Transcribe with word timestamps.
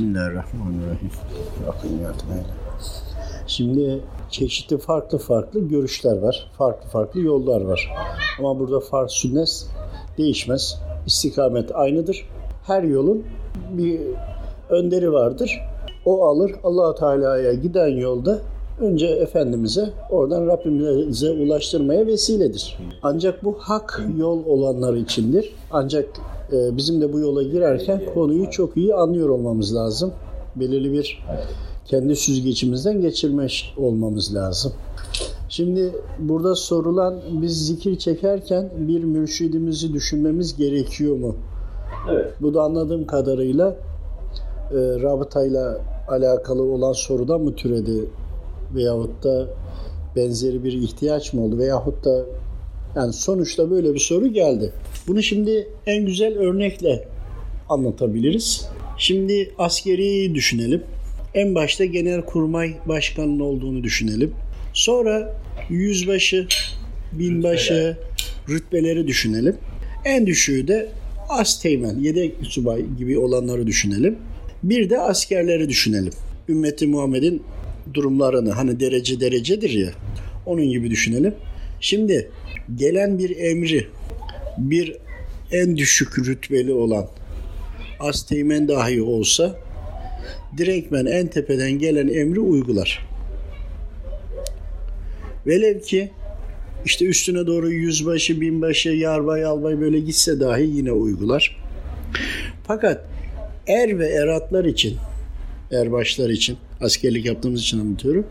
Bismillahirrahmanirrahim. 0.00 1.10
Şimdi 3.46 4.00
çeşitli 4.30 4.78
farklı 4.78 5.18
farklı 5.18 5.68
görüşler 5.68 6.18
var. 6.18 6.50
Farklı 6.58 6.88
farklı 6.88 7.20
yollar 7.20 7.60
var. 7.60 7.92
Ama 8.38 8.58
burada 8.58 8.80
farz 8.80 9.10
sünnet 9.10 9.66
değişmez. 10.18 10.82
İstikamet 11.06 11.76
aynıdır. 11.76 12.28
Her 12.66 12.82
yolun 12.82 13.24
bir 13.72 14.00
önderi 14.70 15.12
vardır. 15.12 15.60
O 16.04 16.26
alır 16.26 16.52
allah 16.64 16.94
Teala'ya 16.94 17.52
giden 17.52 17.88
yolda 17.88 18.38
önce 18.80 19.06
Efendimiz'e 19.06 19.90
oradan 20.10 20.46
Rabbimize 20.46 21.30
ulaştırmaya 21.30 22.06
vesiledir. 22.06 22.78
Ancak 23.02 23.44
bu 23.44 23.54
hak 23.58 24.02
yol 24.18 24.44
olanlar 24.46 24.94
içindir. 24.94 25.52
Ancak 25.70 26.08
e, 26.52 26.76
bizim 26.76 27.00
de 27.00 27.12
bu 27.12 27.20
yola 27.20 27.42
girerken 27.42 28.02
konuyu 28.14 28.50
çok 28.50 28.76
iyi 28.76 28.94
anlıyor 28.94 29.28
olmamız 29.28 29.74
lazım. 29.74 30.12
Belirli 30.56 30.92
bir 30.92 31.24
kendi 31.86 32.16
süzgecimizden 32.16 33.00
geçirmiş 33.00 33.74
olmamız 33.76 34.34
lazım. 34.34 34.72
Şimdi 35.48 35.92
burada 36.18 36.54
sorulan 36.54 37.20
biz 37.42 37.66
zikir 37.66 37.98
çekerken 37.98 38.70
bir 38.78 39.04
mürşidimizi 39.04 39.92
düşünmemiz 39.92 40.56
gerekiyor 40.56 41.16
mu? 41.16 41.36
Evet. 42.10 42.32
Bu 42.40 42.54
da 42.54 42.62
anladığım 42.62 43.06
kadarıyla 43.06 43.76
e, 44.70 44.76
rabıtayla 44.76 45.78
alakalı 46.08 46.62
olan 46.62 46.92
sorudan 46.92 47.40
mı 47.40 47.54
türedi 47.54 48.04
veyahut 48.74 49.24
da 49.24 49.48
benzeri 50.16 50.64
bir 50.64 50.72
ihtiyaç 50.72 51.32
mı 51.32 51.44
oldu 51.44 51.58
veyahut 51.58 52.04
da 52.04 52.26
yani 52.96 53.12
sonuçta 53.12 53.70
böyle 53.70 53.94
bir 53.94 53.98
soru 53.98 54.28
geldi. 54.32 54.72
Bunu 55.06 55.22
şimdi 55.22 55.68
en 55.86 56.06
güzel 56.06 56.38
örnekle 56.38 57.08
anlatabiliriz. 57.68 58.68
Şimdi 58.98 59.54
askeriyi 59.58 60.34
düşünelim. 60.34 60.82
En 61.34 61.54
başta 61.54 61.84
genel 61.84 62.22
kurmay 62.22 62.74
başkanının 62.86 63.40
olduğunu 63.40 63.82
düşünelim. 63.82 64.32
Sonra 64.72 65.36
yüzbaşı, 65.68 66.46
binbaşı, 67.12 67.96
rütbeleri 68.48 69.06
düşünelim. 69.06 69.56
En 70.04 70.26
düşüğü 70.26 70.68
de 70.68 70.88
asteğmen, 71.28 71.98
yedek 71.98 72.34
subay 72.42 72.86
gibi 72.98 73.18
olanları 73.18 73.66
düşünelim. 73.66 74.18
Bir 74.62 74.90
de 74.90 74.98
askerleri 74.98 75.68
düşünelim. 75.68 76.12
Ümmeti 76.48 76.86
Muhammed'in 76.86 77.42
durumlarını 77.94 78.52
hani 78.52 78.80
derece 78.80 79.20
derecedir 79.20 79.70
ya 79.70 79.90
onun 80.46 80.70
gibi 80.70 80.90
düşünelim. 80.90 81.34
Şimdi 81.80 82.30
gelen 82.76 83.18
bir 83.18 83.36
emri 83.36 83.86
bir 84.58 84.96
en 85.52 85.76
düşük 85.76 86.18
rütbeli 86.18 86.72
olan 86.72 87.06
asteğmen 88.00 88.68
dahi 88.68 89.02
olsa 89.02 89.56
direktmen 90.56 91.06
en 91.06 91.26
tepeden 91.26 91.72
gelen 91.72 92.08
emri 92.08 92.40
uygular. 92.40 93.06
Velev 95.46 95.80
ki 95.80 96.10
işte 96.84 97.04
üstüne 97.04 97.46
doğru 97.46 97.70
yüzbaşı, 97.70 98.40
binbaşı, 98.40 98.88
yarbay, 98.88 99.44
albay 99.44 99.80
böyle 99.80 100.00
gitse 100.00 100.40
dahi 100.40 100.62
yine 100.62 100.92
uygular. 100.92 101.56
Fakat 102.66 103.04
er 103.66 103.98
ve 103.98 104.08
eratlar 104.08 104.64
için, 104.64 104.96
erbaşlar 105.72 106.30
için, 106.30 106.56
askerlik 106.80 107.26
yaptığımız 107.26 107.60
için 107.60 107.80
anlatıyorum. 107.80 108.26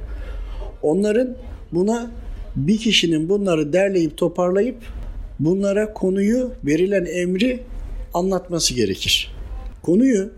Onların 0.82 1.36
buna 1.72 2.12
bir 2.56 2.78
kişinin 2.78 3.30
bunları 3.30 3.74
derleyip 3.74 4.18
toparlayıp 4.18 4.78
bunlara 5.40 5.94
konuyu, 5.94 6.52
verilen 6.66 7.06
emri 7.06 7.60
anlatması 8.14 8.74
gerekir. 8.74 9.32
Konuyu 9.82 10.30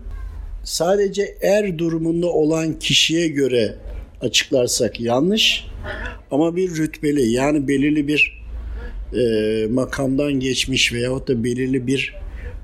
sadece 0.64 1.36
er 1.42 1.78
durumunda 1.78 2.26
olan 2.26 2.78
kişiye 2.78 3.28
göre 3.28 3.74
açıklarsak 4.20 5.00
yanlış 5.00 5.66
ama 6.30 6.56
bir 6.56 6.76
rütbeli 6.76 7.30
yani 7.30 7.68
belirli 7.68 8.08
bir 8.08 8.42
e, 9.14 9.66
makamdan 9.66 10.32
geçmiş 10.32 10.92
veyahut 10.92 11.28
da 11.28 11.44
belirli 11.44 11.86
bir 11.86 12.14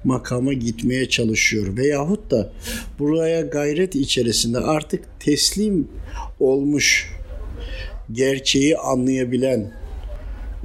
makama 0.04 0.52
gitmeye 0.52 1.08
çalışıyor 1.08 1.76
veyahut 1.76 2.30
da 2.30 2.52
buraya 2.98 3.40
gayret 3.40 3.94
içerisinde 3.94 4.58
artık 4.58 5.04
teslim 5.20 5.88
olmuş 6.40 7.10
gerçeği 8.12 8.76
anlayabilen 8.76 9.72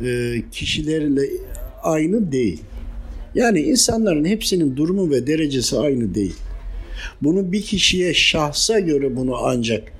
e, 0.06 0.36
kişilerle 0.52 1.22
aynı 1.84 2.32
değil. 2.32 2.62
Yani 3.36 3.60
insanların 3.62 4.26
hepsinin 4.26 4.78
durumu 4.78 5.12
ve 5.12 5.28
derecesi 5.28 5.80
aynı 5.80 6.16
değil. 6.16 6.36
Bunu 7.22 7.52
bir 7.52 7.62
kişiye 7.62 8.14
şahsa 8.14 8.80
göre 8.80 9.16
bunu 9.16 9.36
ancak 9.38 9.94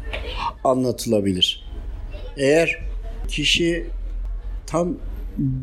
anlatılabilir. 0.64 1.66
Eğer 2.38 2.80
kişi 3.28 3.86
tam 4.68 4.98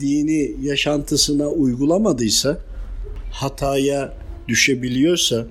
dini 0.01 0.53
yaşantısına 0.63 1.49
uygulamadıysa, 1.49 2.59
hataya 3.31 4.15
düşebiliyorsa, 4.49 5.47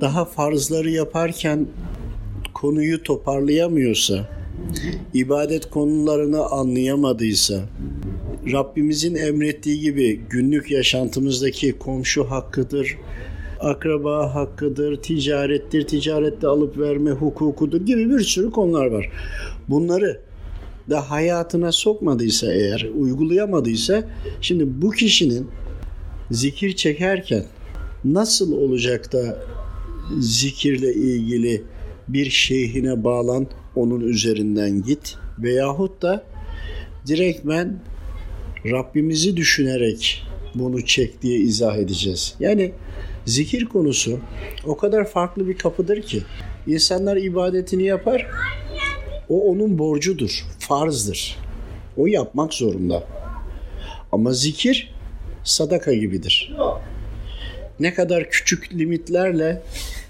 daha 0.00 0.24
farzları 0.24 0.90
yaparken 0.90 1.66
konuyu 2.54 3.02
toparlayamıyorsa, 3.02 4.28
ibadet 5.14 5.70
konularını 5.70 6.46
anlayamadıysa, 6.46 7.60
Rabbimizin 8.52 9.14
emrettiği 9.14 9.80
gibi 9.80 10.20
günlük 10.30 10.70
yaşantımızdaki 10.70 11.78
komşu 11.78 12.24
hakkıdır, 12.24 12.96
akraba 13.60 14.34
hakkıdır, 14.34 15.02
ticarettir, 15.02 15.86
ticarette 15.86 16.46
alıp 16.46 16.78
verme 16.78 17.10
hukukudur 17.10 17.86
gibi 17.86 18.10
bir 18.10 18.20
sürü 18.20 18.50
konular 18.50 18.86
var. 18.86 19.10
Bunları 19.68 20.20
da 20.90 21.10
hayatına 21.10 21.72
sokmadıysa 21.72 22.52
eğer, 22.52 22.88
uygulayamadıysa 22.98 24.02
şimdi 24.40 24.82
bu 24.82 24.90
kişinin 24.90 25.48
zikir 26.30 26.76
çekerken 26.76 27.44
nasıl 28.04 28.52
olacak 28.52 29.12
da 29.12 29.38
zikirle 30.20 30.94
ilgili 30.94 31.62
bir 32.08 32.30
şeyhine 32.30 33.04
bağlan, 33.04 33.46
onun 33.76 34.00
üzerinden 34.00 34.82
git 34.82 35.16
veyahut 35.38 36.02
da 36.02 36.24
direktmen 37.06 37.80
Rabbimizi 38.64 39.36
düşünerek 39.36 40.22
bunu 40.54 40.84
çek 40.84 41.22
diye 41.22 41.38
izah 41.38 41.76
edeceğiz. 41.76 42.34
Yani 42.40 42.72
zikir 43.26 43.64
konusu 43.64 44.18
o 44.66 44.76
kadar 44.76 45.08
farklı 45.08 45.48
bir 45.48 45.58
kapıdır 45.58 46.02
ki 46.02 46.22
insanlar 46.66 47.16
ibadetini 47.16 47.82
yapar. 47.82 48.26
O 49.28 49.50
onun 49.50 49.78
borcudur, 49.78 50.46
farzdır. 50.58 51.36
O 51.96 52.06
yapmak 52.06 52.54
zorunda. 52.54 53.04
Ama 54.12 54.32
zikir 54.32 54.94
sadaka 55.50 55.94
gibidir. 55.94 56.52
Ne 57.80 57.94
kadar 57.94 58.30
küçük 58.30 58.72
limitlerle 58.74 59.62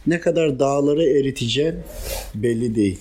ne 0.06 0.20
kadar 0.20 0.58
dağları 0.58 1.04
eriteceğin 1.04 1.74
belli 2.34 2.74
değil. 2.74 2.98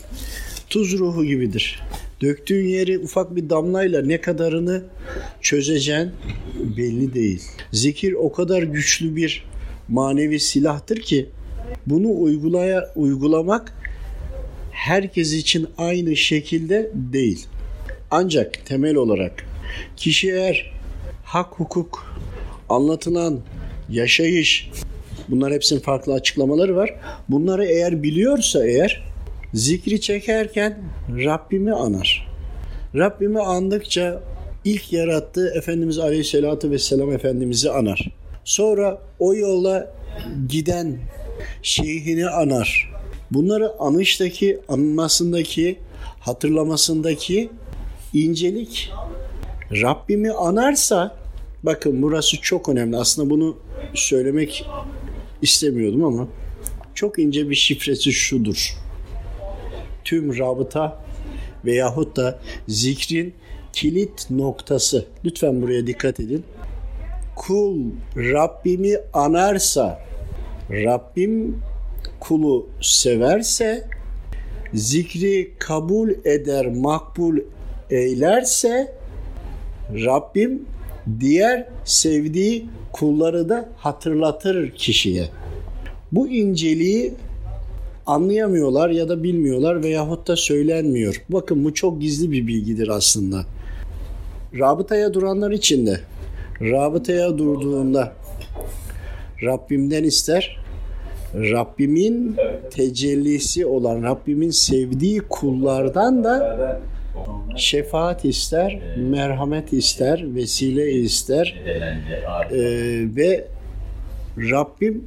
Tuz 0.70 1.00
ruhu 1.00 1.26
gibidir. 1.26 1.82
Döktüğün 2.22 2.68
yeri 2.68 3.00
ufak 3.00 3.36
bir 3.36 3.50
damlayla 3.50 4.02
ne 4.02 4.22
kadarını 4.22 4.84
çözeceksin 5.42 6.12
belli 6.78 7.14
değil. 7.14 7.44
Zikir 7.72 8.14
o 8.14 8.32
kadar 8.32 8.64
güçlü 8.64 9.16
bir 9.16 9.46
manevi 9.88 10.40
silahtır 10.40 11.02
ki 11.02 11.30
bunu 11.88 12.22
uygulaya 12.22 12.94
uygulamak 12.96 13.74
herkes 14.72 15.34
için 15.34 15.68
aynı 15.78 16.16
şekilde 16.16 16.92
değil. 16.94 17.48
Ancak 18.12 18.66
temel 18.66 18.96
olarak 18.96 19.46
kişi 19.98 20.32
eğer 20.32 20.72
hak 21.24 21.54
hukuk 21.54 22.09
anlatılan 22.70 23.40
yaşayış 23.90 24.72
bunlar 25.30 25.54
hepsinin 25.54 25.80
farklı 25.80 26.14
açıklamaları 26.14 26.76
var. 26.76 26.96
Bunları 27.30 27.66
eğer 27.66 28.04
biliyorsa 28.04 28.66
eğer 28.66 29.04
zikri 29.54 30.02
çekerken 30.02 30.78
Rabbimi 31.10 31.74
anar. 31.74 32.30
Rabbimi 32.96 33.40
andıkça 33.40 34.22
ilk 34.66 34.94
yarattığı 34.94 35.54
Efendimiz 35.56 36.00
Aleyhisselatü 36.00 36.72
Vesselam 36.72 37.12
Efendimiz'i 37.12 37.72
anar. 37.72 38.12
Sonra 38.44 39.02
o 39.20 39.34
yola 39.34 39.94
giden 40.50 40.98
şeyhini 41.62 42.28
anar. 42.28 42.92
Bunları 43.32 43.72
anıştaki, 43.80 44.60
anmasındaki, 44.68 45.80
hatırlamasındaki 46.20 47.50
incelik 48.14 48.92
Rabbimi 49.72 50.32
anarsa 50.32 51.19
bakın 51.64 52.02
burası 52.02 52.42
çok 52.42 52.70
önemli. 52.70 52.98
Aslında 52.98 53.30
bunu 53.30 53.58
söylemek 53.94 54.66
istemiyordum 55.42 56.04
ama 56.04 56.28
çok 56.96 57.20
ince 57.20 57.50
bir 57.50 57.56
şifresi 57.56 58.12
şudur. 58.12 58.76
Tüm 60.04 60.38
rabıta 60.38 61.04
veyahut 61.66 62.16
da 62.16 62.40
zikrin 62.68 63.34
kilit 63.74 64.30
noktası. 64.30 65.06
Lütfen 65.26 65.62
buraya 65.62 65.88
dikkat 65.88 66.20
edin 66.20 66.44
kul 67.40 67.78
Rabbimi 68.16 68.98
anarsa 69.14 70.00
Rabbim 70.72 71.62
kulu 72.20 72.68
severse, 72.82 73.88
zikri 74.74 75.54
kabul 75.60 76.10
eder, 76.26 76.68
makbul 76.68 77.38
eylerse 77.90 78.96
Rabbim 79.94 80.66
diğer 81.20 81.68
sevdiği 81.86 82.66
kulları 82.94 83.50
da 83.50 83.70
hatırlatır 83.78 84.72
kişiye. 84.72 85.30
Bu 86.12 86.28
inceliği 86.28 87.14
anlayamıyorlar 88.06 88.90
ya 88.90 89.10
da 89.10 89.24
bilmiyorlar 89.24 89.84
veyahut 89.84 90.28
da 90.28 90.36
söylenmiyor. 90.36 91.24
Bakın 91.30 91.64
bu 91.64 91.74
çok 91.74 92.02
gizli 92.02 92.32
bir 92.32 92.48
bilgidir 92.48 92.88
aslında. 92.88 93.46
Rabıtaya 94.60 95.14
duranlar 95.14 95.52
için 95.52 95.86
de 95.88 96.00
rabıtaya 96.62 97.38
durduğunda 97.38 98.14
Rabbimden 99.44 100.04
ister. 100.04 100.60
Rabbimin 101.36 102.36
tecellisi 102.72 103.66
olan 103.66 104.04
Rabbimin 104.04 104.50
sevdiği 104.50 105.20
kullardan 105.20 106.24
da 106.24 106.80
şefaat 107.58 108.26
ister, 108.26 108.82
merhamet 108.98 109.74
ister, 109.74 110.36
vesile 110.36 110.92
ister 110.92 111.62
ee, 112.52 112.58
ve 113.16 113.48
Rabbim 114.38 115.04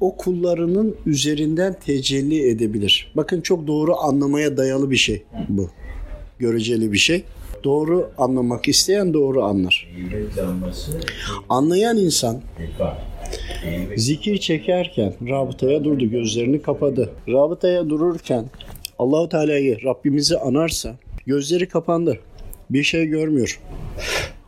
o 0.00 0.16
kullarının 0.16 0.96
üzerinden 1.06 1.76
tecelli 1.86 2.48
edebilir. 2.50 3.12
Bakın 3.16 3.40
çok 3.40 3.66
doğru 3.66 3.96
anlamaya 3.96 4.56
dayalı 4.56 4.90
bir 4.90 4.96
şey 4.96 5.22
bu. 5.48 5.70
Göreceli 6.38 6.92
bir 6.92 6.98
şey. 6.98 7.22
Doğru 7.64 8.10
anlamak 8.18 8.68
isteyen 8.68 9.14
doğru 9.14 9.44
anlar. 9.44 9.88
Anlayan 11.48 11.96
insan 11.96 12.40
zikir 13.96 14.38
çekerken 14.38 15.14
rabıtaya 15.28 15.84
durdu, 15.84 16.10
gözlerini 16.10 16.62
kapadı. 16.62 17.10
Rabıtaya 17.28 17.90
dururken 17.90 18.44
Allahu 18.98 19.28
Teala'yı 19.28 19.84
Rabbimizi 19.84 20.38
anarsa 20.38 20.96
gözleri 21.30 21.68
kapandı. 21.68 22.18
Bir 22.70 22.82
şey 22.82 23.06
görmüyor. 23.06 23.60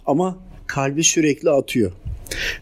Ama 0.06 0.38
kalbi 0.66 1.04
sürekli 1.04 1.50
atıyor. 1.50 1.92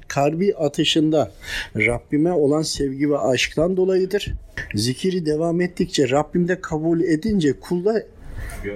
Kalbi 0.08 0.54
atışında 0.54 1.32
Rabbime 1.76 2.32
olan 2.32 2.62
sevgi 2.62 3.10
ve 3.10 3.18
aşktan 3.18 3.76
dolayıdır. 3.76 4.32
Zikiri 4.74 5.26
devam 5.26 5.60
ettikçe 5.60 6.10
Rabbimde 6.10 6.60
kabul 6.60 7.00
edince 7.00 7.52
kulda 7.60 8.02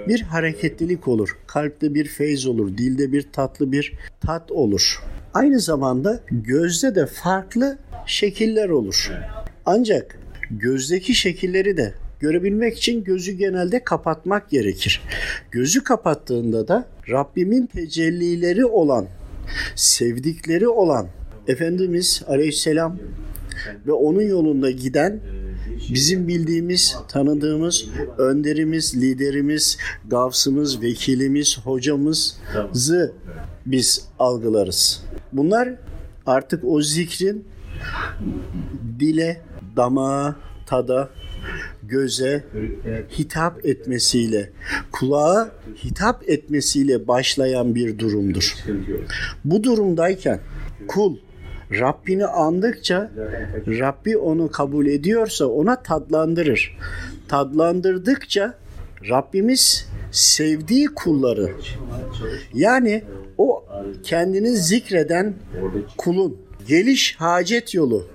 bir 0.07 0.21
hareketlilik 0.21 1.07
olur. 1.07 1.37
Kalpte 1.47 1.93
bir 1.93 2.05
feyz 2.05 2.47
olur. 2.47 2.77
Dilde 2.77 3.11
bir 3.11 3.31
tatlı 3.31 3.71
bir 3.71 3.93
tat 4.21 4.51
olur. 4.51 4.99
Aynı 5.33 5.59
zamanda 5.59 6.19
gözde 6.31 6.95
de 6.95 7.05
farklı 7.05 7.77
şekiller 8.05 8.69
olur. 8.69 9.11
Ancak 9.65 10.19
gözdeki 10.51 11.15
şekilleri 11.15 11.77
de 11.77 11.93
görebilmek 12.19 12.77
için 12.77 13.03
gözü 13.03 13.31
genelde 13.31 13.83
kapatmak 13.83 14.49
gerekir. 14.49 15.01
Gözü 15.51 15.83
kapattığında 15.83 16.67
da 16.67 16.87
Rabbimin 17.09 17.65
tecellileri 17.65 18.65
olan, 18.65 19.07
sevdikleri 19.75 20.67
olan 20.67 21.07
Efendimiz 21.47 22.23
Aleyhisselam 22.27 22.97
ve 23.87 23.91
onun 23.91 24.21
yolunda 24.21 24.71
giden 24.71 25.19
bizim 25.93 26.27
bildiğimiz, 26.27 26.97
tanıdığımız 27.07 27.85
önderimiz, 28.17 29.01
liderimiz, 29.01 29.77
gavsımız, 30.07 30.81
vekilimiz, 30.81 31.59
hocamızı 31.63 33.13
biz 33.65 34.07
algılarız. 34.19 35.03
Bunlar 35.33 35.69
artık 36.25 36.63
o 36.65 36.81
zikrin 36.81 37.45
dile, 38.99 39.41
damağa, 39.75 40.35
tada, 40.65 41.09
göze 41.87 42.43
hitap 43.19 43.65
etmesiyle, 43.65 44.49
kulağa 44.91 45.51
hitap 45.83 46.29
etmesiyle 46.29 47.07
başlayan 47.07 47.75
bir 47.75 47.99
durumdur. 47.99 48.55
Bu 49.45 49.63
durumdayken 49.63 50.39
kul 50.87 51.17
Rabbini 51.71 52.25
andıkça 52.25 53.11
Rabbi 53.67 54.17
onu 54.17 54.51
kabul 54.51 54.87
ediyorsa 54.87 55.45
ona 55.45 55.83
tadlandırır. 55.83 56.77
Tadlandırdıkça 57.27 58.53
Rabbimiz 59.09 59.87
sevdiği 60.11 60.87
kulları 60.87 61.51
yani 62.53 63.03
o 63.37 63.65
kendini 64.03 64.55
zikreden 64.55 65.33
kulun 65.97 66.37
geliş 66.67 67.15
hacet 67.15 67.73
yolu 67.73 68.07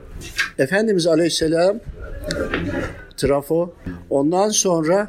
Efendimiz 0.59 1.07
Aleyhisselam 1.07 1.81
trafo 3.21 3.73
ondan 4.11 4.49
sonra 4.49 5.09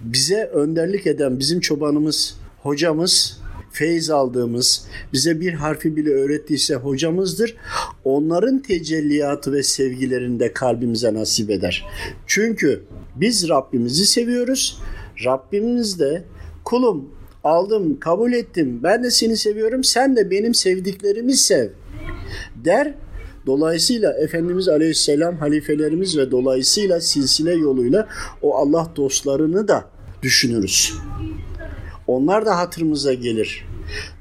bize 0.00 0.44
önderlik 0.44 1.06
eden 1.06 1.38
bizim 1.38 1.60
çobanımız 1.60 2.38
hocamız 2.62 3.40
feyz 3.76 4.10
aldığımız, 4.10 4.86
bize 5.12 5.40
bir 5.40 5.52
harfi 5.52 5.96
bile 5.96 6.10
öğrettiyse 6.10 6.74
hocamızdır. 6.74 7.56
Onların 8.04 8.58
tecelliyatı 8.58 9.52
ve 9.52 9.62
sevgilerini 9.62 10.40
de 10.40 10.52
kalbimize 10.52 11.14
nasip 11.14 11.50
eder. 11.50 11.86
Çünkü 12.26 12.82
biz 13.16 13.48
Rabbimizi 13.48 14.06
seviyoruz. 14.06 14.82
Rabbimiz 15.24 16.00
de 16.00 16.24
kulum 16.64 17.08
aldım, 17.44 18.00
kabul 18.00 18.32
ettim. 18.32 18.80
Ben 18.82 19.04
de 19.04 19.10
seni 19.10 19.36
seviyorum. 19.36 19.84
Sen 19.84 20.16
de 20.16 20.30
benim 20.30 20.54
sevdiklerimi 20.54 21.36
sev 21.36 21.68
der. 22.64 22.94
Dolayısıyla 23.46 24.12
Efendimiz 24.12 24.68
Aleyhisselam 24.68 25.36
halifelerimiz 25.36 26.18
ve 26.18 26.30
dolayısıyla 26.30 27.00
silsile 27.00 27.54
yoluyla 27.54 28.08
o 28.42 28.54
Allah 28.54 28.92
dostlarını 28.96 29.68
da 29.68 29.84
düşünürüz. 30.22 30.94
Onlar 32.06 32.46
da 32.46 32.58
hatırımıza 32.58 33.14
gelir. 33.14 33.64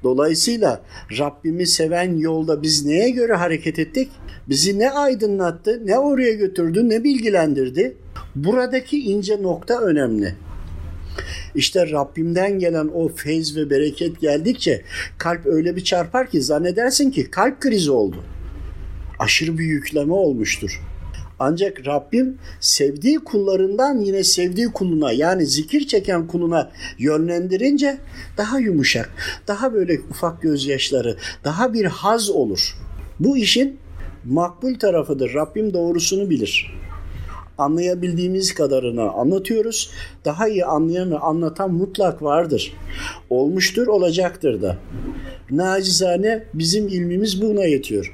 Dolayısıyla 0.04 0.82
Rabbimi 1.20 1.68
seven 1.68 2.18
yolda 2.18 2.62
biz 2.62 2.86
neye 2.86 3.10
göre 3.10 3.34
hareket 3.34 3.80
ettik? 3.80 4.12
Bizi 4.50 4.80
ne 4.80 4.92
aydınlattı, 4.92 5.82
ne 5.86 6.00
oraya 6.00 6.34
götürdü, 6.34 6.90
ne 6.90 7.04
bilgilendirdi? 7.04 7.98
Buradaki 8.36 9.00
ince 9.00 9.44
nokta 9.44 9.82
önemli. 9.82 10.36
İşte 11.56 11.92
Rabbimden 11.92 12.60
gelen 12.60 12.88
o 12.88 13.08
feyz 13.08 13.58
ve 13.58 13.70
bereket 13.70 14.20
geldikçe 14.20 14.82
kalp 15.18 15.46
öyle 15.46 15.76
bir 15.76 15.84
çarpar 15.84 16.30
ki 16.30 16.42
zannedersin 16.42 17.12
ki 17.12 17.32
kalp 17.32 17.60
krizi 17.60 17.92
oldu. 17.92 18.24
Aşırı 19.20 19.58
bir 19.58 19.66
yükleme 19.66 20.14
olmuştur. 20.14 20.82
Ancak 21.40 21.88
Rabbim 21.88 22.38
sevdiği 22.60 23.20
kullarından 23.20 24.00
yine 24.00 24.24
sevdiği 24.24 24.68
kuluna 24.68 25.12
yani 25.12 25.46
zikir 25.46 25.88
çeken 25.88 26.28
kuluna 26.28 26.72
yönlendirince 26.98 27.98
daha 28.38 28.60
yumuşak, 28.60 29.12
daha 29.48 29.74
böyle 29.74 30.00
ufak 30.10 30.42
gözyaşları, 30.42 31.18
daha 31.44 31.74
bir 31.74 31.86
haz 31.86 32.30
olur. 32.30 32.78
Bu 33.20 33.38
işin 33.38 33.78
makbul 34.26 34.80
tarafıdır. 34.80 35.34
Rabbim 35.34 35.74
doğrusunu 35.74 36.30
bilir. 36.30 36.76
Anlayabildiğimiz 37.58 38.54
kadarını 38.54 39.12
anlatıyoruz. 39.12 39.92
Daha 40.26 40.48
iyi 40.48 40.66
anlayan 40.66 41.12
ve 41.12 41.18
anlatan 41.18 41.74
mutlak 41.74 42.22
vardır. 42.24 42.74
Olmuştur, 43.30 43.88
olacaktır 43.88 44.62
da. 44.62 44.78
Nacizane 45.52 46.44
bizim 46.54 46.88
ilmimiz 46.88 47.42
buna 47.42 47.66
yetiyor. 47.66 48.14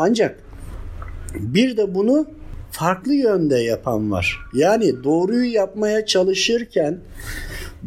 Ancak 0.00 0.40
bir 1.34 1.76
de 1.76 1.94
bunu 1.94 2.26
farklı 2.70 3.14
yönde 3.14 3.58
yapan 3.58 4.10
var. 4.10 4.38
Yani 4.54 5.04
doğruyu 5.04 5.52
yapmaya 5.52 6.06
çalışırken 6.06 6.98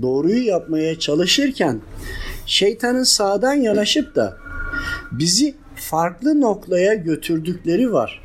doğruyu 0.02 0.46
yapmaya 0.46 1.00
çalışırken 1.00 1.82
şeytanın 2.46 3.04
sağdan 3.04 3.54
yanaşıp 3.54 4.16
da 4.16 4.38
bizi 5.12 5.56
farklı 5.76 6.42
noktaya 6.42 6.94
götürdükleri 6.94 7.94
var. 7.94 8.22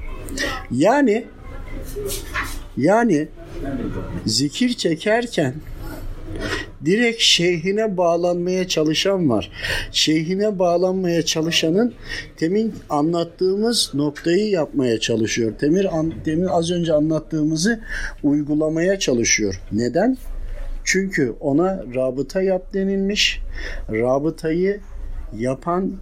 Yani 0.71 1.25
yani 2.77 3.29
zikir 4.27 4.73
çekerken 4.73 5.55
direkt 6.87 7.21
şeyhine 7.21 7.97
bağlanmaya 7.97 8.69
çalışan 8.69 9.31
var. 9.31 9.51
Şeyhine 9.93 10.59
bağlanmaya 10.59 11.23
çalışanın 11.23 11.95
temin 12.37 12.75
anlattığımız 12.91 13.91
noktayı 13.95 14.51
yapmaya 14.51 15.01
çalışıyor. 15.01 15.53
Temir 15.59 15.99
an, 15.99 16.13
demin 16.25 16.47
az 16.47 16.71
önce 16.71 16.93
anlattığımızı 16.93 17.81
uygulamaya 18.23 18.99
çalışıyor. 18.99 19.61
Neden? 19.73 20.17
Çünkü 20.85 21.35
ona 21.41 21.85
rabıta 21.95 22.43
yap 22.43 22.75
denilmiş. 22.75 23.41
Rabıtayı 23.91 24.81
yapan 25.39 25.93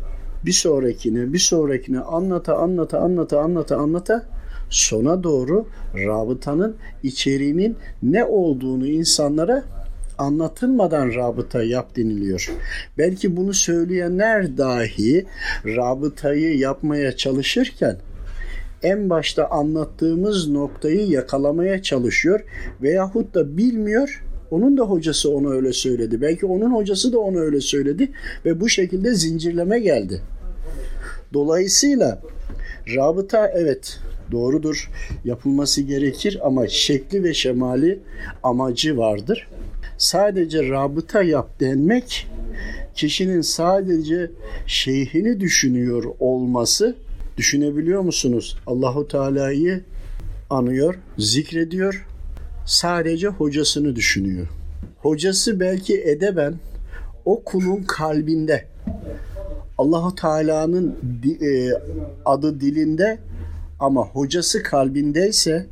bir 0.46 0.52
sonrakine, 0.52 1.32
bir 1.32 1.38
sonrakine 1.38 2.00
anlata 2.00 2.56
anlata 2.56 3.00
anlata 3.00 3.40
anlata 3.40 3.76
anlata 3.76 4.22
sona 4.70 5.22
doğru 5.22 5.66
rabıtanın 5.94 6.76
içeriğinin 7.02 7.76
ne 8.02 8.24
olduğunu 8.24 8.86
insanlara 8.86 9.64
anlatılmadan 10.18 11.14
rabıta 11.14 11.62
yap 11.62 11.96
deniliyor. 11.96 12.52
Belki 12.98 13.36
bunu 13.36 13.54
söyleyenler 13.54 14.58
dahi 14.58 15.26
rabıtayı 15.64 16.58
yapmaya 16.58 17.16
çalışırken 17.16 17.98
en 18.82 19.10
başta 19.10 19.46
anlattığımız 19.46 20.48
noktayı 20.48 21.06
yakalamaya 21.08 21.82
çalışıyor 21.82 22.40
veyahut 22.82 23.34
da 23.34 23.56
bilmiyor. 23.56 24.24
Onun 24.50 24.76
da 24.76 24.82
hocası 24.82 25.30
onu 25.30 25.52
öyle 25.52 25.72
söyledi. 25.72 26.20
Belki 26.20 26.46
onun 26.46 26.74
hocası 26.74 27.12
da 27.12 27.18
onu 27.18 27.40
öyle 27.40 27.60
söyledi 27.60 28.10
ve 28.44 28.60
bu 28.60 28.68
şekilde 28.68 29.14
zincirleme 29.14 29.80
geldi. 29.80 30.20
Dolayısıyla 31.32 32.20
rabıta 32.96 33.48
evet 33.48 33.98
doğrudur 34.32 34.90
yapılması 35.24 35.82
gerekir 35.82 36.40
ama 36.42 36.66
şekli 36.68 37.24
ve 37.24 37.34
şemali 37.34 38.00
amacı 38.42 38.96
vardır. 38.96 39.48
Sadece 39.98 40.68
rabıta 40.68 41.22
yap 41.22 41.60
denmek 41.60 42.28
kişinin 42.94 43.40
sadece 43.40 44.30
şeyhini 44.66 45.40
düşünüyor 45.40 46.04
olması 46.20 46.96
düşünebiliyor 47.36 48.00
musunuz? 48.00 48.56
Allahu 48.66 49.08
Teala'yı 49.08 49.84
anıyor, 50.50 50.98
zikrediyor. 51.18 52.06
Sadece 52.66 53.28
hocasını 53.28 53.96
düşünüyor. 53.96 54.46
Hocası 54.98 55.60
belki 55.60 56.00
edeben 56.02 56.54
o 57.24 57.42
kulun 57.44 57.82
kalbinde 57.82 58.64
Allahu 59.78 60.14
Teala'nın 60.14 60.96
e, 61.42 61.70
adı 62.24 62.60
dilinde 62.60 63.18
ama 63.80 64.06
hocası 64.06 64.62
kalbindeyse 64.62 65.66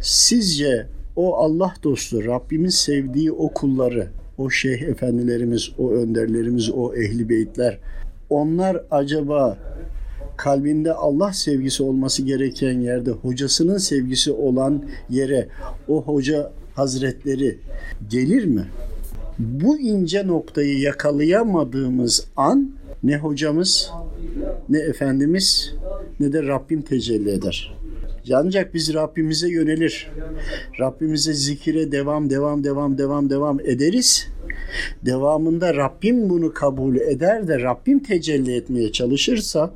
sizce 0.00 0.86
o 1.16 1.36
Allah 1.36 1.74
dostu 1.82 2.24
Rabbimin 2.24 2.68
sevdiği 2.68 3.32
o 3.32 3.48
kulları 3.48 4.08
o 4.38 4.50
şeyh 4.50 4.82
efendilerimiz, 4.82 5.70
o 5.78 5.90
önderlerimiz, 5.90 6.70
o 6.70 6.94
ehli 6.94 7.28
beytler 7.28 7.78
onlar 8.30 8.82
acaba 8.90 9.58
kalbinde 10.36 10.92
Allah 10.92 11.32
sevgisi 11.32 11.82
olması 11.82 12.22
gereken 12.22 12.80
yerde 12.80 13.10
hocasının 13.10 13.78
sevgisi 13.78 14.32
olan 14.32 14.84
yere 15.10 15.48
o 15.88 16.02
hoca 16.02 16.52
hazretleri 16.74 17.58
gelir 18.10 18.44
mi? 18.44 18.66
Bu 19.38 19.78
ince 19.78 20.26
noktayı 20.26 20.78
yakalayamadığımız 20.78 22.26
an 22.36 22.70
ne 23.02 23.16
hocamız 23.16 23.90
ne 24.68 24.78
Efendimiz 24.78 25.74
ne 26.20 26.32
de 26.32 26.42
Rabbim 26.42 26.82
tecelli 26.82 27.30
eder. 27.30 27.76
Ancak 28.34 28.74
biz 28.74 28.94
Rabbimize 28.94 29.48
yönelir. 29.48 30.10
Rabbimize 30.80 31.32
zikire 31.32 31.92
devam, 31.92 32.30
devam, 32.30 32.64
devam, 32.64 32.98
devam, 32.98 33.30
devam 33.30 33.60
ederiz. 33.60 34.28
Devamında 35.04 35.74
Rabbim 35.74 36.30
bunu 36.30 36.52
kabul 36.52 36.96
eder 36.96 37.48
de 37.48 37.60
Rabbim 37.60 37.98
tecelli 37.98 38.56
etmeye 38.56 38.92
çalışırsa 38.92 39.70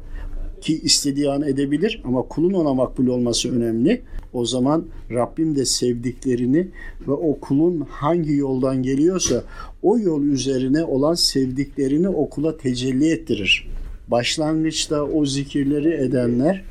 ki 0.60 0.80
istediği 0.82 1.30
an 1.30 1.42
edebilir 1.42 2.02
ama 2.04 2.22
kulun 2.22 2.52
ona 2.52 2.74
makbul 2.74 3.06
olması 3.06 3.56
önemli. 3.56 4.02
O 4.32 4.44
zaman 4.44 4.86
Rabbim 5.10 5.56
de 5.56 5.64
sevdiklerini 5.64 6.68
ve 7.08 7.12
o 7.12 7.40
kulun 7.40 7.86
hangi 7.90 8.32
yoldan 8.32 8.82
geliyorsa 8.82 9.44
o 9.82 9.98
yol 9.98 10.22
üzerine 10.22 10.84
olan 10.84 11.14
sevdiklerini 11.14 12.08
okula 12.08 12.56
tecelli 12.56 13.12
ettirir. 13.12 13.68
Başlangıçta 14.08 15.04
o 15.04 15.26
zikirleri 15.26 15.94
edenler, 15.94 16.64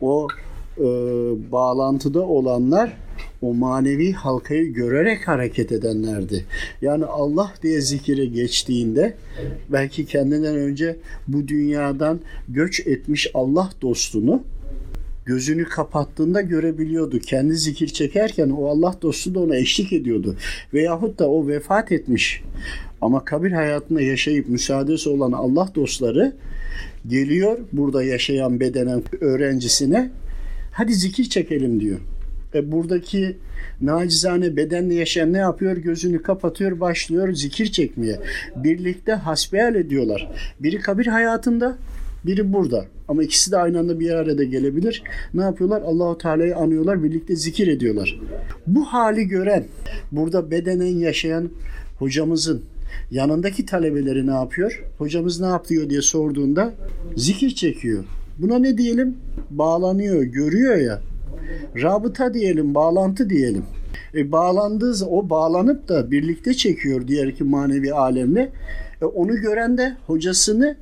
o 0.00 0.28
e, 0.78 0.82
bağlantıda 1.52 2.20
olanlar 2.20 2.96
o 3.42 3.54
manevi 3.54 4.12
halkayı 4.12 4.72
görerek 4.72 5.28
hareket 5.28 5.72
edenlerdi. 5.72 6.44
Yani 6.82 7.04
Allah 7.04 7.52
diye 7.62 7.80
zikire 7.80 8.24
geçtiğinde 8.24 9.14
belki 9.68 10.06
kendinden 10.06 10.56
önce 10.56 10.96
bu 11.28 11.48
dünyadan 11.48 12.20
göç 12.48 12.80
etmiş 12.86 13.30
Allah 13.34 13.70
dostunu 13.82 14.42
gözünü 15.24 15.64
kapattığında 15.64 16.40
görebiliyordu. 16.40 17.18
Kendi 17.18 17.54
zikir 17.54 17.88
çekerken 17.88 18.50
o 18.50 18.66
Allah 18.66 18.94
dostu 19.02 19.34
da 19.34 19.40
ona 19.40 19.56
eşlik 19.56 19.92
ediyordu. 19.92 20.36
Veyahut 20.74 21.18
da 21.18 21.30
o 21.30 21.48
vefat 21.48 21.92
etmiş 21.92 22.42
ama 23.00 23.24
kabir 23.24 23.52
hayatında 23.52 24.00
yaşayıp 24.00 24.48
müsaadesi 24.48 25.08
olan 25.08 25.32
Allah 25.32 25.68
dostları 25.74 26.36
geliyor 27.08 27.58
burada 27.72 28.02
yaşayan 28.02 28.60
bedenen 28.60 29.02
öğrencisine 29.20 30.10
hadi 30.72 30.94
zikir 30.94 31.24
çekelim 31.24 31.80
diyor. 31.80 31.98
E 32.54 32.72
buradaki 32.72 33.36
nacizane 33.80 34.56
bedenle 34.56 34.94
yaşayan 34.94 35.32
ne 35.32 35.38
yapıyor? 35.38 35.76
Gözünü 35.76 36.22
kapatıyor, 36.22 36.80
başlıyor 36.80 37.32
zikir 37.32 37.66
çekmeye. 37.66 38.20
Birlikte 38.56 39.12
hasbihal 39.12 39.74
ediyorlar. 39.74 40.30
Biri 40.60 40.80
kabir 40.80 41.06
hayatında, 41.06 41.78
biri 42.26 42.52
burada. 42.52 42.86
Ama 43.08 43.22
ikisi 43.22 43.52
de 43.52 43.56
aynı 43.56 43.78
anda 43.78 44.00
bir 44.00 44.10
arada 44.10 44.44
gelebilir. 44.44 45.02
Ne 45.34 45.42
yapıyorlar? 45.42 45.82
Allahu 45.82 46.18
Teala'yı 46.18 46.56
anıyorlar, 46.56 47.04
birlikte 47.04 47.36
zikir 47.36 47.68
ediyorlar. 47.68 48.20
Bu 48.66 48.84
hali 48.84 49.28
gören, 49.28 49.64
burada 50.12 50.50
bedenen 50.50 50.96
yaşayan 50.98 51.50
hocamızın 51.98 52.62
yanındaki 53.10 53.66
talebeleri 53.66 54.26
ne 54.26 54.34
yapıyor? 54.34 54.84
Hocamız 54.98 55.40
ne 55.40 55.46
yapıyor 55.46 55.90
diye 55.90 56.02
sorduğunda 56.02 56.74
zikir 57.16 57.54
çekiyor. 57.54 58.04
Buna 58.38 58.58
ne 58.58 58.78
diyelim? 58.78 59.16
Bağlanıyor, 59.50 60.22
görüyor 60.22 60.76
ya. 60.76 61.00
Rabıta 61.82 62.34
diyelim, 62.34 62.74
bağlantı 62.74 63.30
diyelim. 63.30 63.64
E, 64.14 64.32
bağlandığı 64.32 65.04
o 65.06 65.30
bağlanıp 65.30 65.88
da 65.88 66.10
birlikte 66.10 66.54
çekiyor 66.54 67.08
diğer 67.08 67.34
ki 67.34 67.44
manevi 67.44 67.94
alemle. 67.94 68.50
E, 69.02 69.04
onu 69.04 69.36
gören 69.36 69.78
de 69.78 69.96
hocasını 70.06 70.76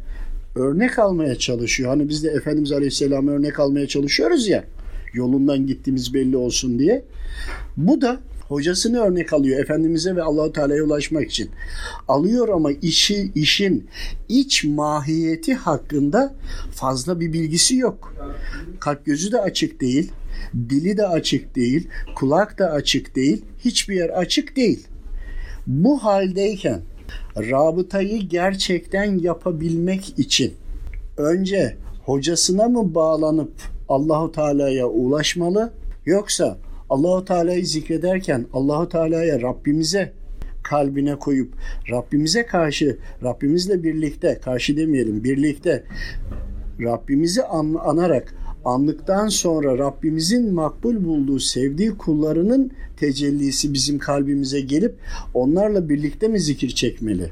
örnek 0.57 0.99
almaya 0.99 1.35
çalışıyor. 1.35 1.90
Hani 1.90 2.09
biz 2.09 2.25
de 2.25 2.28
Efendimiz 2.28 2.73
Aleyhisselam 2.73 3.28
örnek 3.28 3.61
almaya 3.61 3.87
çalışıyoruz 3.87 4.49
ya. 4.49 4.64
Yolundan 5.14 5.66
gittiğimiz 5.66 6.14
belli 6.14 6.37
olsun 6.37 6.78
diye. 6.78 7.04
Bu 7.76 8.00
da 8.00 8.21
hocasını 8.50 9.00
örnek 9.00 9.33
alıyor 9.33 9.61
Efendimiz'e 9.61 10.16
ve 10.16 10.23
Allahu 10.23 10.52
Teala'ya 10.52 10.85
ulaşmak 10.85 11.30
için. 11.30 11.50
Alıyor 12.09 12.49
ama 12.49 12.73
işi 12.73 13.33
işin 13.35 13.88
iç 14.28 14.64
mahiyeti 14.64 15.54
hakkında 15.54 16.35
fazla 16.75 17.21
bir 17.21 17.33
bilgisi 17.33 17.76
yok. 17.76 18.14
Kalp 18.80 19.07
gözü 19.07 19.33
de 19.33 19.40
açık 19.40 19.80
değil, 19.80 20.12
dili 20.69 20.97
de 20.97 21.07
açık 21.07 21.57
değil, 21.57 21.88
kulak 22.14 22.59
da 22.59 22.71
açık 22.71 23.16
değil, 23.16 23.45
hiçbir 23.64 23.97
yer 23.97 24.09
açık 24.09 24.57
değil. 24.57 24.87
Bu 25.66 26.04
haldeyken 26.04 26.80
rabıtayı 27.37 28.28
gerçekten 28.28 29.19
yapabilmek 29.19 30.19
için 30.19 30.54
önce 31.16 31.76
hocasına 32.04 32.69
mı 32.69 32.95
bağlanıp 32.95 33.52
Allahu 33.88 34.33
Teala'ya 34.33 34.87
ulaşmalı 34.87 35.73
yoksa 36.07 36.59
Allahu 36.90 37.25
Teala'yı 37.25 37.66
zikrederken 37.66 38.47
Allahu 38.52 38.88
Teala'ya 38.88 39.42
Rabbimize 39.42 40.12
kalbine 40.62 41.16
koyup 41.16 41.54
Rabbimize 41.90 42.47
karşı 42.47 42.99
Rabbimizle 43.23 43.82
birlikte 43.82 44.38
karşı 44.44 44.76
demeyelim 44.76 45.25
birlikte 45.25 45.85
Rabbimizi 46.80 47.42
an, 47.42 47.76
anarak 47.85 48.35
anlıktan 48.64 49.28
sonra 49.28 49.78
Rabbimizin 49.78 50.54
makbul 50.54 51.04
bulduğu 51.04 51.38
sevdiği 51.38 51.90
kullarının 51.90 52.70
tecellisi 52.97 53.75
bizim 53.75 53.99
kalbimize 53.99 54.61
gelip 54.61 54.94
onlarla 55.35 55.88
birlikte 55.88 56.28
mi 56.28 56.40
zikir 56.40 56.68
çekmeli? 56.68 57.30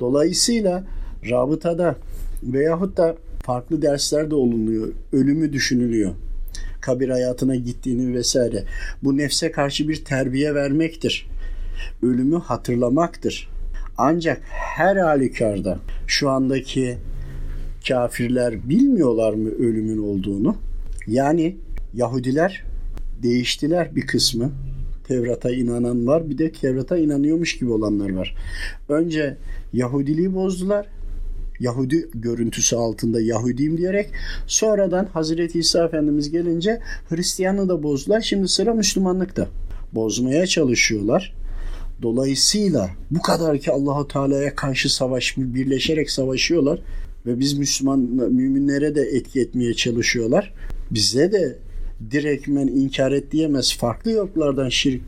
Dolayısıyla 0.00 0.84
rabıtada 1.30 1.96
veyahut 2.42 2.96
da 2.96 3.16
farklı 3.42 3.82
derslerde 3.82 4.34
olunuyor. 4.34 4.88
Ölümü 5.12 5.52
düşünülüyor 5.52 6.14
kabir 6.80 7.08
hayatına 7.08 7.56
gittiğini 7.56 8.14
vesaire. 8.14 8.64
Bu 9.04 9.16
nefse 9.16 9.52
karşı 9.52 9.88
bir 9.88 10.04
terbiye 10.04 10.54
vermektir. 10.54 11.26
Ölümü 12.02 12.38
hatırlamaktır. 12.38 13.48
Ancak 13.98 14.40
her 14.50 14.96
halükarda 14.96 15.78
şu 16.06 16.30
andaki 16.30 16.98
kafirler 17.88 18.68
bilmiyorlar 18.68 19.32
mı 19.34 19.48
ölümün 19.48 19.98
olduğunu? 19.98 20.56
Yani 21.06 21.56
Yahudiler 21.94 22.64
değiştiler 23.22 23.96
bir 23.96 24.06
kısmı. 24.06 24.52
Tevrat'a 25.08 25.50
inanan 25.50 26.06
var 26.06 26.30
bir 26.30 26.38
de 26.38 26.52
Tevrat'a 26.52 26.98
inanıyormuş 26.98 27.58
gibi 27.58 27.70
olanlar 27.70 28.10
var. 28.10 28.34
Önce 28.88 29.36
Yahudiliği 29.72 30.34
bozdular 30.34 30.86
Yahudi 31.60 32.08
görüntüsü 32.14 32.76
altında 32.76 33.20
Yahudiyim 33.20 33.78
diyerek 33.78 34.10
sonradan 34.46 35.06
Hazreti 35.06 35.58
İsa 35.58 35.84
Efendimiz 35.84 36.30
gelince 36.30 36.80
Hristiyanlığı 37.08 37.68
da 37.68 37.82
bozdular. 37.82 38.20
Şimdi 38.20 38.48
sıra 38.48 38.74
Müslümanlıkta. 38.74 39.48
Bozmaya 39.92 40.46
çalışıyorlar. 40.46 41.34
Dolayısıyla 42.02 42.90
bu 43.10 43.22
kadar 43.22 43.58
ki 43.58 43.70
Allahu 43.70 44.08
Teala'ya 44.08 44.54
karşı 44.54 44.94
savaş 44.94 45.34
birleşerek 45.36 46.10
savaşıyorlar 46.10 46.80
ve 47.26 47.38
biz 47.38 47.58
Müslüman 47.58 47.98
müminlere 48.32 48.94
de 48.94 49.02
etki 49.02 49.40
etmeye 49.40 49.74
çalışıyorlar. 49.74 50.54
Bize 50.90 51.32
de 51.32 51.58
direktmen 52.10 52.66
inkar 52.66 53.12
et 53.12 53.32
diyemez. 53.32 53.76
Farklı 53.76 54.10
yollardan 54.10 54.68
şirk 54.68 55.02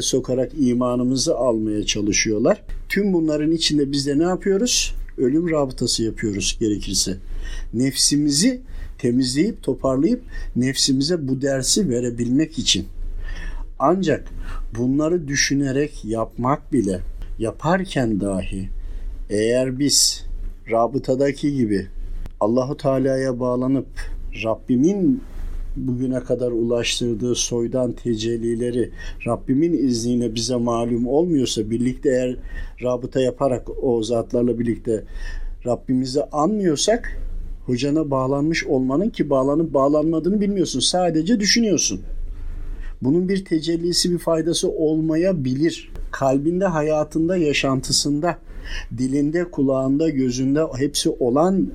sokarak 0.00 0.52
imanımızı 0.58 1.36
almaya 1.36 1.86
çalışıyorlar. 1.86 2.62
Tüm 2.88 3.12
bunların 3.12 3.52
içinde 3.52 3.92
biz 3.92 4.06
de 4.06 4.18
ne 4.18 4.22
yapıyoruz? 4.24 4.94
Ölüm 5.18 5.50
rabıtası 5.50 6.02
yapıyoruz 6.02 6.56
gerekirse. 6.60 7.16
Nefsimizi 7.74 8.60
temizleyip 8.98 9.62
toparlayıp 9.62 10.22
nefsimize 10.56 11.28
bu 11.28 11.42
dersi 11.42 11.88
verebilmek 11.88 12.58
için. 12.58 12.86
Ancak 13.78 14.28
bunları 14.78 15.28
düşünerek 15.28 16.04
yapmak 16.04 16.72
bile 16.72 17.00
yaparken 17.38 18.20
dahi 18.20 18.68
eğer 19.30 19.78
biz 19.78 20.24
rabıtadaki 20.70 21.54
gibi 21.54 21.86
Allahu 22.40 22.76
Teala'ya 22.76 23.40
bağlanıp 23.40 23.86
Rabbimin 24.44 25.22
bugüne 25.76 26.20
kadar 26.20 26.50
ulaştırdığı 26.50 27.34
soydan 27.34 27.92
tecellileri 27.92 28.90
Rabbimin 29.26 29.72
izniyle 29.72 30.34
bize 30.34 30.56
malum 30.56 31.06
olmuyorsa 31.06 31.70
birlikte 31.70 32.10
eğer 32.10 32.36
rabıta 32.82 33.20
yaparak 33.20 33.84
o 33.84 34.02
zatlarla 34.02 34.58
birlikte 34.58 35.04
Rabbimizi 35.66 36.24
anmıyorsak 36.24 37.18
hocana 37.66 38.10
bağlanmış 38.10 38.64
olmanın 38.64 39.10
ki 39.10 39.30
bağlanıp 39.30 39.74
bağlanmadığını 39.74 40.40
bilmiyorsun. 40.40 40.80
Sadece 40.80 41.40
düşünüyorsun. 41.40 42.00
Bunun 43.02 43.28
bir 43.28 43.44
tecellisi 43.44 44.12
bir 44.12 44.18
faydası 44.18 44.68
olmayabilir. 44.68 45.92
Kalbinde, 46.12 46.64
hayatında, 46.64 47.36
yaşantısında, 47.36 48.38
dilinde, 48.98 49.50
kulağında, 49.50 50.08
gözünde 50.08 50.60
hepsi 50.76 51.10
olan 51.10 51.68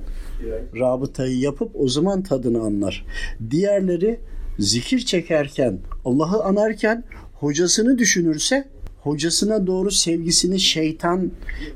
rabıtayı 0.76 1.38
yapıp 1.38 1.70
o 1.74 1.88
zaman 1.88 2.22
tadını 2.22 2.60
anlar. 2.60 3.04
Diğerleri 3.50 4.20
zikir 4.58 5.00
çekerken, 5.00 5.78
Allah'ı 6.04 6.44
anarken 6.44 7.04
hocasını 7.34 7.98
düşünürse 7.98 8.64
hocasına 9.02 9.66
doğru 9.66 9.90
sevgisini 9.90 10.60
şeytan 10.60 11.30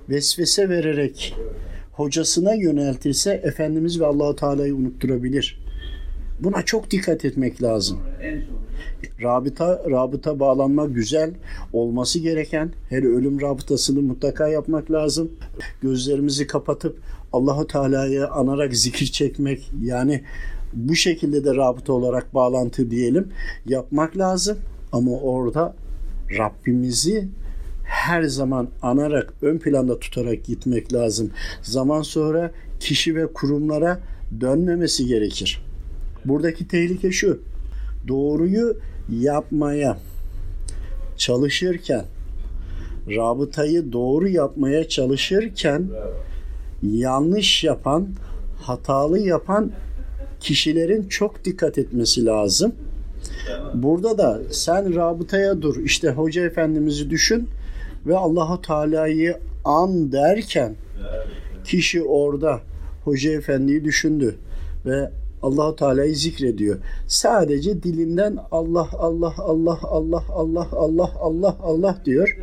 vesvese 0.09 0.69
vererek 0.69 1.35
hocasına 1.93 2.55
yöneltirse 2.55 3.41
Efendimiz 3.45 4.01
ve 4.01 4.07
Allahu 4.07 4.37
Teala'yı 4.37 4.75
unutturabilir. 4.75 5.67
Buna 6.41 6.63
çok 6.63 6.91
dikkat 6.91 7.25
etmek 7.25 7.63
lazım. 7.63 7.99
Rabıta, 9.23 9.83
rabıta 9.91 10.41
bağlanma 10.41 10.87
güzel 10.87 11.31
olması 11.73 12.19
gereken 12.19 12.73
her 12.89 13.03
ölüm 13.03 13.41
rabıtasını 13.41 14.03
mutlaka 14.03 14.49
yapmak 14.49 14.91
lazım. 14.91 15.33
Gözlerimizi 15.83 16.47
kapatıp 16.47 16.99
Allahu 17.37 17.67
Teala'yı 17.67 18.29
anarak 18.29 18.77
zikir 18.77 19.07
çekmek 19.07 19.71
yani 19.83 20.23
bu 20.73 20.95
şekilde 20.95 21.45
de 21.45 21.55
rabıta 21.55 21.93
olarak 21.93 22.35
bağlantı 22.35 22.91
diyelim 22.91 23.29
yapmak 23.67 24.19
lazım. 24.19 24.59
Ama 24.93 25.11
orada 25.11 25.75
Rabbimizi 26.39 27.29
her 27.85 28.23
zaman 28.23 28.69
anarak 28.83 29.35
ön 29.43 29.59
planda 29.59 29.99
tutarak 29.99 30.45
gitmek 30.45 30.93
lazım. 30.93 31.31
Zaman 31.63 32.03
sonra 32.03 32.51
kişi 32.81 33.17
ve 33.17 33.27
kurumlara 33.27 34.01
dönmemesi 34.41 35.07
gerekir. 35.07 35.65
Buradaki 36.25 36.69
tehlike 36.69 37.13
şu. 37.13 37.41
Doğruyu 38.09 38.77
yapmaya 39.11 39.99
çalışırken 41.17 42.05
rabıtayı 43.09 43.93
doğru 43.93 44.29
yapmaya 44.29 44.89
çalışırken 44.89 45.89
yanlış 46.83 47.65
yapan, 47.65 48.09
hatalı 48.63 49.19
yapan 49.19 49.73
kişilerin 50.41 51.09
çok 51.09 51.45
dikkat 51.45 51.79
etmesi 51.79 52.25
lazım. 52.27 52.73
Burada 53.75 54.19
da 54.19 54.41
sen 54.51 54.95
rabıtaya 54.95 55.63
dur. 55.63 55.77
İşte 55.77 56.11
Hoca 56.11 56.47
Efendimiz'i 56.47 57.11
düşün 57.11 57.49
ve 58.07 58.17
Allahu 58.17 58.63
Teala'yı 58.63 59.39
an 59.65 60.13
derken 60.13 60.75
kişi 61.65 62.03
orada 62.03 62.61
Hoca 63.05 63.33
Efendi'yi 63.33 63.85
düşündü 63.85 64.37
ve 64.87 65.11
Allahu 65.43 65.77
Teala'yı 65.77 66.17
zikrediyor. 66.17 66.79
Sadece 67.07 67.83
dilinden 67.83 68.39
Allah 68.51 68.89
Allah 68.93 69.35
Allah 69.39 69.79
Allah 69.83 70.25
Allah 70.33 70.69
Allah 70.73 71.11
Allah 71.21 71.57
Allah 71.63 71.97
diyor. 72.05 72.37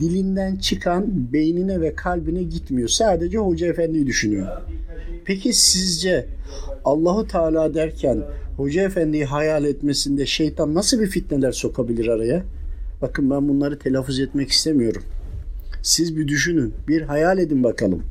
Dilinden 0.00 0.56
çıkan 0.56 1.32
beynine 1.32 1.80
ve 1.80 1.94
kalbine 1.94 2.42
gitmiyor. 2.42 2.88
Sadece 2.88 3.38
Hoca 3.38 3.66
Efendi'yi 3.66 4.06
düşünüyor. 4.06 4.46
Peki 5.24 5.52
sizce 5.52 6.26
Allahu 6.84 7.26
Teala 7.26 7.74
derken 7.74 8.22
Hoca 8.56 8.82
Efendi'yi 8.82 9.24
hayal 9.24 9.64
etmesinde 9.64 10.26
şeytan 10.26 10.74
nasıl 10.74 11.00
bir 11.00 11.06
fitneler 11.06 11.52
sokabilir 11.52 12.06
araya? 12.06 12.42
Bakın 13.02 13.30
ben 13.30 13.48
bunları 13.48 13.78
telaffuz 13.78 14.20
etmek 14.20 14.50
istemiyorum. 14.50 15.02
Siz 15.82 16.16
bir 16.16 16.28
düşünün, 16.28 16.74
bir 16.88 17.02
hayal 17.02 17.38
edin 17.38 17.64
bakalım. 17.64 18.02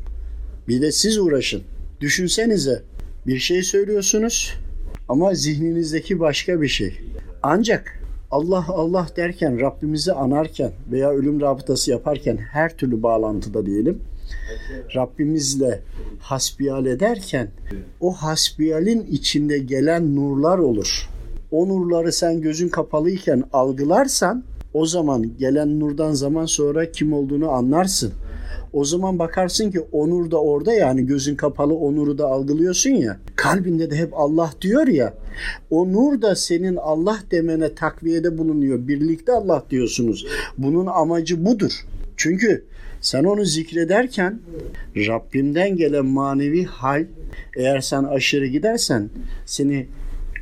Bir 0.68 0.82
de 0.82 0.92
siz 0.92 1.18
uğraşın. 1.18 1.62
Düşünsenize 2.02 2.82
bir 3.28 3.40
şey 3.40 3.64
söylüyorsunuz 3.64 4.54
ama 5.10 5.34
zihninizdeki 5.34 6.20
başka 6.20 6.62
bir 6.62 6.68
şey. 6.68 7.00
Ancak 7.44 7.99
Allah 8.32 8.66
Allah 8.70 9.08
derken, 9.16 9.60
Rabbimizi 9.60 10.14
anarken 10.14 10.72
veya 10.92 11.10
ölüm 11.10 11.42
rabıtası 11.42 11.92
yaparken 11.92 12.38
her 12.38 12.78
türlü 12.78 13.04
bağlantıda 13.04 13.66
diyelim. 13.66 14.02
Rabbimizle 14.96 15.82
hasbihal 16.20 16.86
ederken 16.86 17.48
o 18.00 18.12
hasbihalin 18.12 19.06
içinde 19.12 19.58
gelen 19.58 20.16
nurlar 20.16 20.58
olur. 20.58 21.10
O 21.52 21.68
nurları 21.68 22.12
sen 22.12 22.42
gözün 22.42 22.70
kapalıyken 22.70 23.44
algılarsan 23.54 24.44
o 24.74 24.86
zaman 24.86 25.38
gelen 25.40 25.80
nurdan 25.80 26.14
zaman 26.14 26.46
sonra 26.46 26.92
kim 26.92 27.14
olduğunu 27.14 27.50
anlarsın. 27.52 28.14
O 28.74 28.86
zaman 28.86 29.20
bakarsın 29.20 29.72
ki 29.72 29.80
onur 29.92 30.32
da 30.32 30.42
orada 30.42 30.74
yani 30.74 31.06
gözün 31.06 31.36
kapalı 31.36 31.74
onuru 31.76 32.18
da 32.18 32.26
algılıyorsun 32.26 32.90
ya. 32.90 33.20
Kalbinde 33.36 33.92
de 33.92 33.96
hep 33.96 34.10
Allah 34.14 34.54
diyor 34.62 34.88
ya. 34.88 35.14
O 35.70 35.92
nur 35.94 36.22
da 36.22 36.36
senin 36.36 36.76
Allah 36.76 37.20
demene 37.32 37.76
takviyede 37.76 38.38
bulunuyor. 38.38 38.88
Birlikte 38.88 39.32
Allah 39.32 39.64
diyorsunuz. 39.70 40.28
Bunun 40.58 40.86
amacı 40.86 41.46
budur. 41.46 41.72
Çünkü 42.18 42.66
sen 43.02 43.24
onu 43.24 43.46
zikrederken 43.46 44.40
Rabbimden 44.96 45.76
gelen 45.76 46.06
manevi 46.06 46.66
hal 46.66 47.06
eğer 47.56 47.82
sen 47.82 48.04
aşırı 48.04 48.48
gidersen 48.48 49.10
seni 49.46 49.88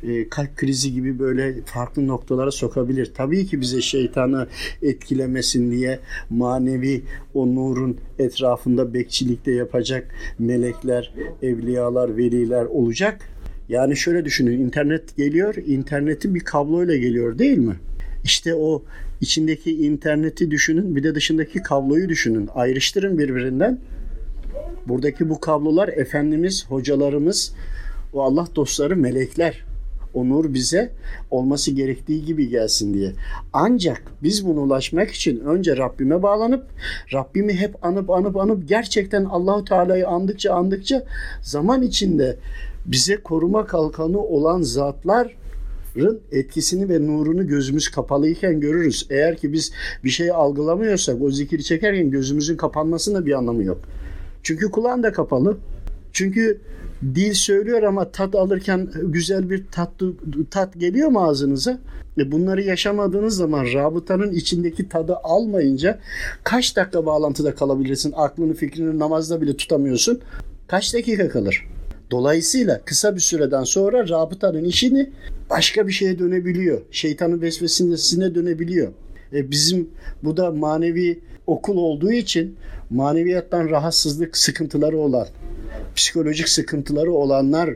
e, 0.02 0.28
kalp 0.28 0.56
krizi 0.56 0.92
gibi 0.92 1.18
böyle 1.18 1.54
farklı 1.64 2.06
noktalara 2.06 2.50
sokabilir. 2.50 3.10
Tabii 3.14 3.46
ki 3.46 3.60
bize 3.60 3.80
şeytanı 3.80 4.46
etkilemesin 4.82 5.70
diye 5.70 5.98
manevi 6.30 7.02
o 7.34 7.54
nurun 7.54 7.96
etrafında 8.18 8.94
bekçilikte 8.94 9.52
yapacak 9.52 10.14
melekler, 10.38 11.14
evliyalar, 11.42 12.16
veliler 12.16 12.64
olacak. 12.64 13.20
Yani 13.68 13.96
şöyle 13.96 14.24
düşünün 14.24 14.60
internet 14.60 15.16
geliyor, 15.16 15.54
interneti 15.54 16.34
bir 16.34 16.40
kabloyla 16.40 16.96
geliyor 16.96 17.38
değil 17.38 17.58
mi? 17.58 17.76
İşte 18.24 18.54
o 18.54 18.82
içindeki 19.20 19.86
interneti 19.86 20.50
düşünün 20.50 20.96
bir 20.96 21.02
de 21.02 21.14
dışındaki 21.14 21.62
kabloyu 21.62 22.08
düşünün. 22.08 22.48
Ayrıştırın 22.54 23.18
birbirinden. 23.18 23.78
Buradaki 24.86 25.28
bu 25.28 25.40
kablolar 25.40 25.88
Efendimiz, 25.88 26.66
hocalarımız, 26.68 27.54
o 28.12 28.22
Allah 28.22 28.48
dostları 28.56 28.96
melekler 28.96 29.64
o 30.14 30.28
nur 30.28 30.54
bize 30.54 30.92
olması 31.30 31.70
gerektiği 31.70 32.24
gibi 32.24 32.48
gelsin 32.48 32.94
diye. 32.94 33.12
Ancak 33.52 34.02
biz 34.22 34.46
bunu 34.46 34.60
ulaşmak 34.60 35.10
için 35.10 35.40
önce 35.40 35.76
Rabbime 35.76 36.22
bağlanıp 36.22 36.66
Rabbimi 37.12 37.54
hep 37.54 37.84
anıp 37.84 38.10
anıp 38.10 38.36
anıp 38.36 38.68
gerçekten 38.68 39.24
Allahu 39.24 39.64
Teala'yı 39.64 40.08
andıkça 40.08 40.54
andıkça 40.54 41.04
zaman 41.42 41.82
içinde 41.82 42.36
bize 42.86 43.16
koruma 43.16 43.66
kalkanı 43.66 44.18
olan 44.18 44.62
zatlar 44.62 45.36
etkisini 46.32 46.88
ve 46.88 47.06
nurunu 47.06 47.46
gözümüz 47.46 47.88
kapalıyken 47.88 48.60
görürüz. 48.60 49.06
Eğer 49.10 49.36
ki 49.36 49.52
biz 49.52 49.72
bir 50.04 50.10
şey 50.10 50.30
algılamıyorsak 50.30 51.22
o 51.22 51.30
zikri 51.30 51.64
çekerken 51.64 52.10
gözümüzün 52.10 52.56
kapanmasında 52.56 53.26
bir 53.26 53.32
anlamı 53.32 53.64
yok. 53.64 53.80
Çünkü 54.42 54.70
kulağın 54.70 55.02
da 55.02 55.12
kapalı. 55.12 55.56
Çünkü 56.12 56.60
dil 57.02 57.34
söylüyor 57.34 57.82
ama 57.82 58.10
tat 58.10 58.34
alırken 58.34 58.88
güzel 59.02 59.50
bir 59.50 59.64
tat, 59.72 59.90
tat 60.50 60.74
geliyor 60.80 61.08
mu 61.08 61.24
ağzınıza? 61.24 61.78
E 62.18 62.32
bunları 62.32 62.62
yaşamadığınız 62.62 63.36
zaman 63.36 63.64
rabıtanın 63.72 64.32
içindeki 64.32 64.88
tadı 64.88 65.16
almayınca 65.16 65.98
kaç 66.44 66.76
dakika 66.76 67.06
bağlantıda 67.06 67.54
kalabilirsin? 67.54 68.12
Aklını 68.16 68.54
fikrini 68.54 68.98
namazda 68.98 69.40
bile 69.40 69.56
tutamıyorsun. 69.56 70.20
Kaç 70.66 70.94
dakika 70.94 71.28
kalır? 71.28 71.66
Dolayısıyla 72.10 72.80
kısa 72.84 73.14
bir 73.16 73.20
süreden 73.20 73.64
sonra 73.64 74.08
rabıtanın 74.08 74.64
işini 74.64 75.10
başka 75.50 75.86
bir 75.86 75.92
şeye 75.92 76.18
dönebiliyor. 76.18 76.80
Şeytanın 76.90 77.40
vesvesesine 77.40 78.34
dönebiliyor. 78.34 78.92
E 79.32 79.50
bizim 79.50 79.90
bu 80.22 80.36
da 80.36 80.50
manevi 80.50 81.20
okul 81.46 81.76
olduğu 81.76 82.12
için 82.12 82.56
maneviyattan 82.90 83.70
rahatsızlık 83.70 84.36
sıkıntıları 84.36 84.98
olan 84.98 85.26
psikolojik 85.96 86.48
sıkıntıları 86.48 87.12
olanlar 87.12 87.70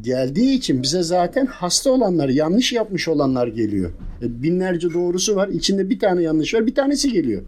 geldiği 0.00 0.54
için 0.54 0.82
bize 0.82 1.02
zaten 1.02 1.46
hasta 1.46 1.90
olanlar, 1.90 2.28
yanlış 2.28 2.72
yapmış 2.72 3.08
olanlar 3.08 3.46
geliyor. 3.46 3.90
E, 4.22 4.42
binlerce 4.42 4.94
doğrusu 4.94 5.36
var, 5.36 5.48
içinde 5.48 5.90
bir 5.90 5.98
tane 5.98 6.22
yanlış 6.22 6.54
var, 6.54 6.66
bir 6.66 6.74
tanesi 6.74 7.12
geliyor. 7.12 7.42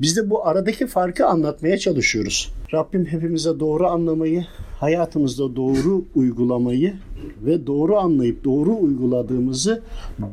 Biz 0.00 0.16
de 0.16 0.30
bu 0.30 0.46
aradaki 0.46 0.86
farkı 0.86 1.26
anlatmaya 1.26 1.78
çalışıyoruz. 1.78 2.52
Rabbim 2.74 3.06
hepimize 3.06 3.60
doğru 3.60 3.86
anlamayı, 3.86 4.46
hayatımızda 4.80 5.56
doğru 5.56 6.04
uygulamayı 6.14 6.94
ve 7.46 7.66
doğru 7.66 7.96
anlayıp 7.96 8.44
doğru 8.44 8.76
uyguladığımızı 8.80 9.82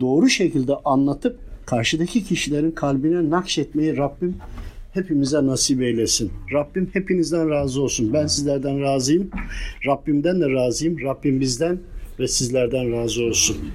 doğru 0.02 0.30
şekilde 0.30 0.76
anlatıp 0.86 1.40
karşıdaki 1.66 2.24
kişilerin 2.24 2.72
kalbine 2.72 3.30
nakşetmeyi 3.30 3.98
Rabbim 3.98 4.36
hepimize 4.94 5.46
nasip 5.46 5.82
eylesin. 5.82 6.32
Rabbim 6.54 6.90
hepinizden 6.94 7.50
razı 7.50 7.82
olsun. 7.82 8.14
Ben 8.14 8.28
sizlerden 8.28 8.82
razıyım. 8.82 9.30
Rabbimden 9.88 10.42
de 10.42 10.50
razıyım. 10.50 11.00
Rabbim 11.04 11.40
bizden 11.40 11.80
ve 12.20 12.28
sizlerden 12.28 12.92
razı 12.92 13.24
olsun. 13.24 13.58